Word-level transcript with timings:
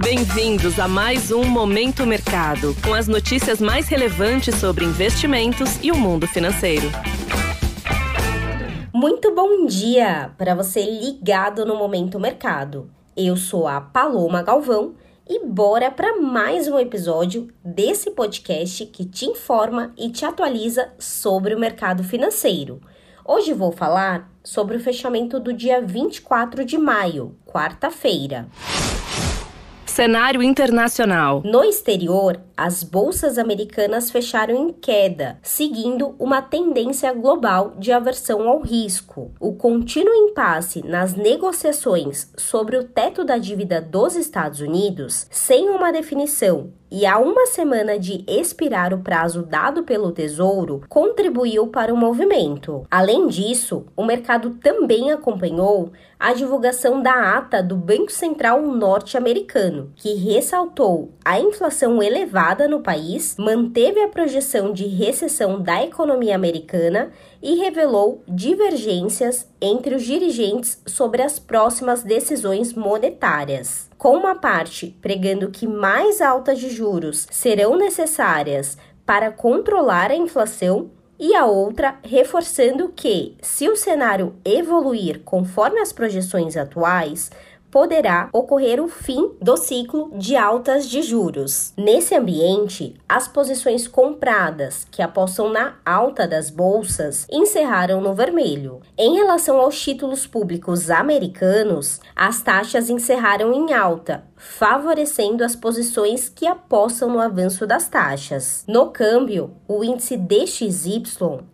Bem-vindos 0.00 0.78
a 0.78 0.86
mais 0.86 1.32
um 1.32 1.44
Momento 1.44 2.06
Mercado, 2.06 2.74
com 2.84 2.94
as 2.94 3.08
notícias 3.08 3.60
mais 3.60 3.88
relevantes 3.88 4.54
sobre 4.54 4.84
investimentos 4.84 5.82
e 5.82 5.90
o 5.90 5.96
mundo 5.96 6.26
financeiro. 6.26 6.86
Muito 8.94 9.34
bom 9.34 9.66
dia 9.66 10.30
para 10.38 10.54
você 10.54 10.82
ligado 10.82 11.66
no 11.66 11.76
Momento 11.76 12.18
Mercado. 12.20 12.88
Eu 13.16 13.36
sou 13.36 13.66
a 13.66 13.80
Paloma 13.80 14.40
Galvão 14.40 14.94
e 15.28 15.44
bora 15.44 15.90
para 15.90 16.20
mais 16.20 16.68
um 16.68 16.78
episódio 16.78 17.48
desse 17.64 18.12
podcast 18.12 18.86
que 18.86 19.04
te 19.04 19.26
informa 19.26 19.92
e 19.98 20.10
te 20.10 20.24
atualiza 20.24 20.90
sobre 20.98 21.54
o 21.54 21.60
mercado 21.60 22.04
financeiro. 22.04 22.80
Hoje 23.24 23.52
vou 23.52 23.72
falar 23.72 24.30
sobre 24.44 24.76
o 24.76 24.80
fechamento 24.80 25.38
do 25.38 25.52
dia 25.52 25.82
24 25.82 26.64
de 26.64 26.78
maio, 26.78 27.36
quarta-feira. 27.44 28.48
Cenário 29.98 30.44
internacional. 30.44 31.42
No 31.44 31.64
exterior, 31.64 32.38
as 32.58 32.82
bolsas 32.82 33.38
americanas 33.38 34.10
fecharam 34.10 34.52
em 34.52 34.72
queda, 34.72 35.38
seguindo 35.40 36.16
uma 36.18 36.42
tendência 36.42 37.12
global 37.12 37.74
de 37.78 37.92
aversão 37.92 38.48
ao 38.48 38.60
risco. 38.60 39.30
O 39.38 39.54
contínuo 39.54 40.12
impasse 40.12 40.84
nas 40.84 41.14
negociações 41.14 42.32
sobre 42.36 42.76
o 42.76 42.82
teto 42.82 43.24
da 43.24 43.38
dívida 43.38 43.80
dos 43.80 44.16
Estados 44.16 44.58
Unidos, 44.58 45.28
sem 45.30 45.70
uma 45.70 45.92
definição 45.92 46.72
e 46.90 47.04
há 47.04 47.18
uma 47.18 47.44
semana 47.46 47.98
de 47.98 48.24
expirar 48.26 48.94
o 48.94 49.00
prazo 49.00 49.42
dado 49.42 49.82
pelo 49.82 50.10
Tesouro, 50.10 50.82
contribuiu 50.88 51.66
para 51.66 51.92
o 51.92 51.96
movimento. 51.96 52.86
Além 52.90 53.26
disso, 53.26 53.84
o 53.94 54.04
mercado 54.04 54.50
também 54.62 55.12
acompanhou 55.12 55.92
a 56.18 56.32
divulgação 56.32 57.02
da 57.02 57.36
ata 57.36 57.62
do 57.62 57.76
Banco 57.76 58.10
Central 58.10 58.62
norte-americano, 58.62 59.92
que 59.94 60.14
ressaltou 60.14 61.12
a 61.22 61.38
inflação 61.38 62.02
elevada 62.02 62.47
no 62.68 62.80
país, 62.80 63.36
manteve 63.38 64.00
a 64.00 64.08
projeção 64.08 64.72
de 64.72 64.86
recessão 64.86 65.60
da 65.60 65.84
economia 65.84 66.34
americana 66.34 67.10
e 67.42 67.56
revelou 67.56 68.22
divergências 68.26 69.46
entre 69.60 69.94
os 69.94 70.02
dirigentes 70.02 70.80
sobre 70.86 71.20
as 71.20 71.38
próximas 71.38 72.02
decisões 72.02 72.72
monetárias. 72.72 73.90
Com 73.98 74.16
uma 74.16 74.36
parte 74.36 74.96
pregando 75.02 75.50
que 75.50 75.66
mais 75.66 76.20
altas 76.20 76.58
de 76.58 76.70
juros 76.70 77.26
serão 77.30 77.76
necessárias 77.76 78.78
para 79.04 79.30
controlar 79.30 80.10
a 80.10 80.16
inflação 80.16 80.90
e 81.18 81.34
a 81.34 81.46
outra 81.46 81.98
reforçando 82.02 82.92
que, 82.94 83.36
se 83.42 83.68
o 83.68 83.76
cenário 83.76 84.36
evoluir 84.44 85.20
conforme 85.24 85.80
as 85.80 85.92
projeções 85.92 86.56
atuais, 86.56 87.30
poderá 87.70 88.28
ocorrer 88.32 88.82
o 88.82 88.88
fim 88.88 89.32
do 89.40 89.56
ciclo 89.56 90.10
de 90.14 90.36
altas 90.36 90.88
de 90.88 91.02
juros. 91.02 91.72
Nesse 91.76 92.14
ambiente, 92.14 92.94
as 93.08 93.28
posições 93.28 93.86
compradas, 93.86 94.86
que 94.90 95.02
apostam 95.02 95.50
na 95.50 95.76
alta 95.84 96.26
das 96.26 96.50
bolsas, 96.50 97.26
encerraram 97.30 98.00
no 98.00 98.14
vermelho. 98.14 98.80
Em 98.96 99.14
relação 99.14 99.58
aos 99.58 99.80
títulos 99.80 100.26
públicos 100.26 100.90
americanos, 100.90 102.00
as 102.14 102.42
taxas 102.42 102.90
encerraram 102.90 103.52
em 103.52 103.72
alta, 103.72 104.24
favorecendo 104.36 105.44
as 105.44 105.56
posições 105.56 106.28
que 106.28 106.46
apostam 106.46 107.10
no 107.10 107.20
avanço 107.20 107.66
das 107.66 107.88
taxas. 107.88 108.64
No 108.66 108.90
câmbio, 108.90 109.52
o 109.66 109.84
índice 109.84 110.16
DXY, 110.16 111.02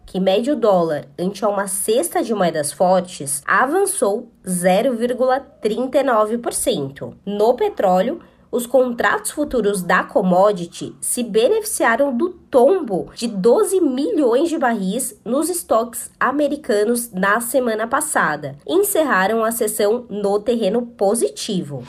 que 0.07 0.21
mede 0.21 0.51
o 0.51 0.57
dólar 0.57 1.07
ante 1.19 1.45
uma 1.45 1.67
cesta 1.67 2.23
de 2.23 2.35
moedas 2.35 2.73
fortes, 2.73 3.43
avançou 3.47 4.31
0,39%. 4.47 7.15
No 7.27 7.55
petróleo, 7.55 8.21
os 8.55 8.69
contratos 8.69 9.33
futuros 9.33 9.83
da 9.83 10.05
commodity 10.05 10.95
se 11.01 11.25
beneficiaram 11.25 12.17
do 12.17 12.31
tombo 12.31 13.11
de 13.17 13.27
12 13.27 13.81
milhões 13.81 14.49
de 14.49 14.57
barris 14.57 15.21
nos 15.25 15.49
estoques 15.49 16.09
americanos 16.21 17.11
na 17.11 17.41
semana 17.41 17.89
passada. 17.89 18.57
Encerraram 18.65 19.43
a 19.43 19.51
sessão 19.51 20.07
no 20.09 20.39
terreno 20.39 20.83
positivo. 20.83 21.83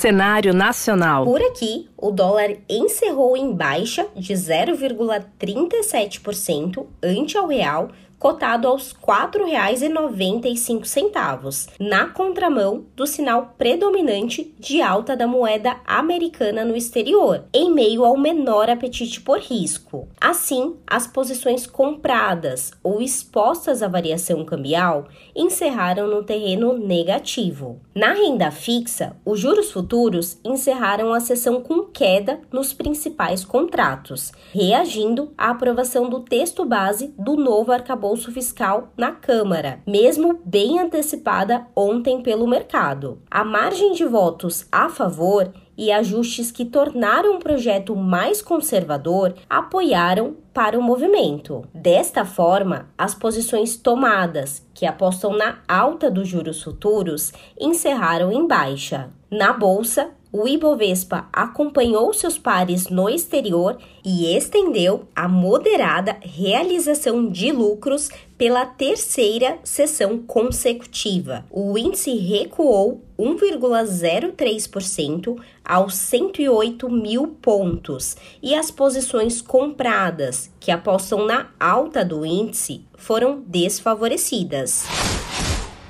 Cenário 0.00 0.54
nacional. 0.54 1.26
Por 1.26 1.42
aqui, 1.42 1.90
o 1.94 2.10
dólar 2.10 2.56
encerrou 2.66 3.36
em 3.36 3.52
baixa 3.52 4.06
de 4.16 4.32
0,37% 4.32 6.86
ante 7.02 7.36
ao 7.36 7.46
real 7.46 7.90
cotado 8.20 8.68
aos 8.68 8.92
R$ 8.92 8.98
4,95, 9.00 11.68
na 11.80 12.06
contramão 12.06 12.84
do 12.94 13.04
sinal 13.06 13.54
predominante 13.56 14.54
de 14.58 14.82
alta 14.82 15.16
da 15.16 15.26
moeda 15.26 15.80
americana 15.86 16.62
no 16.62 16.76
exterior, 16.76 17.44
em 17.50 17.72
meio 17.72 18.04
ao 18.04 18.18
menor 18.18 18.68
apetite 18.68 19.22
por 19.22 19.38
risco. 19.38 20.06
Assim, 20.20 20.76
as 20.86 21.06
posições 21.06 21.66
compradas 21.66 22.72
ou 22.84 23.00
expostas 23.00 23.82
à 23.82 23.88
variação 23.88 24.44
cambial 24.44 25.08
encerraram 25.34 26.06
no 26.06 26.22
terreno 26.22 26.76
negativo. 26.76 27.80
Na 27.94 28.12
renda 28.12 28.50
fixa, 28.50 29.16
os 29.24 29.40
juros 29.40 29.70
futuros 29.70 30.38
encerraram 30.44 31.14
a 31.14 31.20
sessão 31.20 31.62
com 31.62 31.84
queda 31.84 32.38
nos 32.52 32.74
principais 32.74 33.46
contratos, 33.46 34.30
reagindo 34.52 35.32
à 35.38 35.52
aprovação 35.52 36.10
do 36.10 36.20
texto 36.20 36.66
base 36.66 37.14
do 37.18 37.36
novo 37.36 37.72
arcabouço 37.72 38.09
arcabouço 38.10 38.32
fiscal 38.32 38.88
na 38.96 39.12
Câmara, 39.12 39.80
mesmo 39.86 40.40
bem 40.44 40.78
antecipada 40.80 41.66
ontem 41.76 42.22
pelo 42.22 42.46
mercado. 42.46 43.22
A 43.30 43.44
margem 43.44 43.92
de 43.92 44.04
votos 44.04 44.66
a 44.70 44.88
favor 44.88 45.52
e 45.76 45.92
ajustes 45.92 46.50
que 46.50 46.64
tornaram 46.64 47.36
o 47.36 47.38
projeto 47.38 47.94
mais 47.94 48.42
conservador 48.42 49.34
apoiaram 49.48 50.36
para 50.52 50.78
o 50.78 50.82
movimento. 50.82 51.64
Desta 51.72 52.24
forma, 52.24 52.88
as 52.98 53.14
posições 53.14 53.76
tomadas, 53.76 54.66
que 54.74 54.84
apostam 54.84 55.32
na 55.36 55.58
alta 55.68 56.10
dos 56.10 56.28
juros 56.28 56.62
futuros, 56.62 57.32
encerraram 57.58 58.32
em 58.32 58.46
baixa. 58.46 59.10
Na 59.30 59.52
bolsa, 59.52 60.10
o 60.32 60.48
Ibovespa 60.48 61.28
acompanhou 61.32 62.12
seus 62.12 62.36
pares 62.38 62.88
no 62.88 63.08
exterior 63.08 63.78
e 64.04 64.36
estendeu 64.36 65.04
a 65.14 65.28
moderada 65.28 66.16
realização 66.20 67.28
de 67.28 67.52
lucros 67.52 68.10
pela 68.36 68.66
terceira 68.66 69.60
sessão 69.62 70.18
consecutiva. 70.18 71.46
O 71.50 71.78
índice 71.78 72.16
recuou 72.16 73.00
1,03% 73.18 75.38
aos 75.64 75.94
108 75.94 76.88
mil 76.88 77.28
pontos 77.42 78.16
e 78.42 78.54
as 78.54 78.70
posições 78.70 79.42
compradas, 79.42 80.50
que 80.58 80.72
apostam 80.72 81.26
na 81.26 81.48
alta 81.58 82.04
do 82.04 82.24
índice, 82.24 82.84
foram 82.96 83.42
desfavorecidas. 83.46 84.86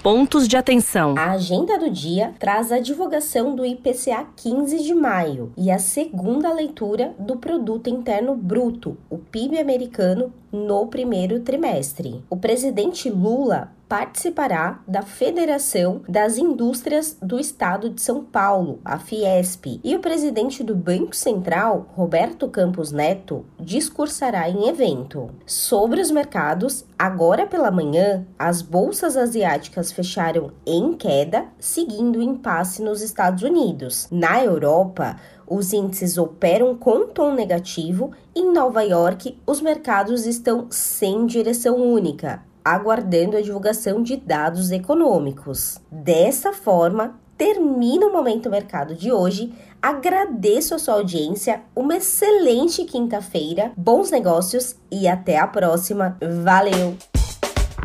Pontos 0.02 0.48
de 0.48 0.56
atenção. 0.56 1.14
A 1.18 1.32
agenda 1.32 1.78
do 1.78 1.90
dia 1.90 2.32
traz 2.38 2.72
a 2.72 2.78
divulgação 2.78 3.54
do 3.54 3.66
IPCA 3.66 4.26
15 4.34 4.82
de 4.82 4.94
maio 4.94 5.52
e 5.58 5.70
a 5.70 5.78
segunda 5.78 6.50
leitura 6.50 7.14
do 7.18 7.36
Produto 7.36 7.90
Interno 7.90 8.34
Bruto, 8.34 8.96
o 9.10 9.18
PIB 9.18 9.58
americano, 9.58 10.32
no 10.50 10.86
primeiro 10.86 11.40
trimestre. 11.40 12.24
O 12.30 12.36
presidente 12.38 13.10
Lula 13.10 13.72
participará 13.90 14.80
da 14.86 15.02
Federação 15.02 16.02
das 16.08 16.38
Indústrias 16.38 17.16
do 17.20 17.40
Estado 17.40 17.90
de 17.90 18.00
São 18.00 18.22
Paulo, 18.22 18.78
a 18.84 19.00
Fiesp, 19.00 19.80
e 19.82 19.96
o 19.96 19.98
presidente 19.98 20.62
do 20.62 20.76
Banco 20.76 21.16
Central, 21.16 21.88
Roberto 21.96 22.46
Campos 22.46 22.92
Neto, 22.92 23.44
discursará 23.58 24.48
em 24.48 24.68
evento. 24.68 25.28
Sobre 25.44 26.00
os 26.00 26.12
mercados, 26.12 26.84
agora 26.96 27.48
pela 27.48 27.72
manhã, 27.72 28.24
as 28.38 28.62
bolsas 28.62 29.16
asiáticas 29.16 29.90
fecharam 29.90 30.52
em 30.64 30.92
queda, 30.92 31.46
seguindo 31.58 32.20
o 32.20 32.22
impasse 32.22 32.80
nos 32.82 33.02
Estados 33.02 33.42
Unidos. 33.42 34.06
Na 34.08 34.41
Europa, 34.41 35.16
os 35.48 35.72
índices 35.72 36.16
operam 36.16 36.76
com 36.76 37.09
tom 37.09 37.34
negativo. 37.34 38.12
Em 38.36 38.53
Nova 38.53 38.82
York, 38.82 39.36
os 39.44 39.60
mercados 39.60 40.26
estão 40.26 40.68
sem 40.70 41.26
direção 41.26 41.74
única, 41.74 42.48
aguardando 42.65 43.36
a 43.36 43.41
divulgação 43.41 44.03
de 44.03 44.16
dados 44.16 44.71
econômicos. 44.71 45.78
Dessa 45.91 46.53
forma, 46.53 47.18
termina 47.36 48.07
o 48.07 48.12
Momento 48.12 48.51
Mercado 48.51 48.95
de 48.95 49.10
hoje. 49.10 49.53
Agradeço 49.80 50.74
a 50.74 50.78
sua 50.78 50.95
audiência, 50.95 51.62
uma 51.74 51.97
excelente 51.97 52.84
quinta-feira, 52.84 53.72
bons 53.77 54.10
negócios 54.10 54.77
e 54.91 55.09
até 55.09 55.39
a 55.39 55.47
próxima. 55.47 56.18
Valeu! 56.42 56.97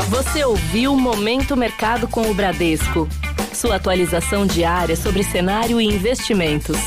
Você 0.10 0.44
ouviu 0.44 0.94
o 0.94 0.98
Momento 0.98 1.56
Mercado 1.56 2.08
com 2.08 2.30
o 2.30 2.34
Bradesco. 2.34 3.08
Sua 3.54 3.78
atualização 3.78 4.46
diária 4.46 4.96
sobre 4.96 5.24
cenário 5.24 5.80
e 5.80 5.86
investimentos. 5.86 6.78